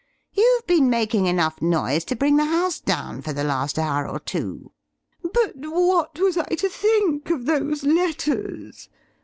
[0.33, 4.19] You've been making enough noise to bring the house down for the last hour or
[4.19, 4.71] two."
[5.21, 8.89] "But what was I to think of those letters?"